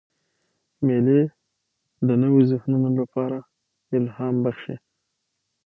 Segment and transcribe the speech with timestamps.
[0.85, 1.21] مېلې
[2.07, 3.39] د نوو ذهنونو له پاره
[3.97, 4.75] الهام بخښي.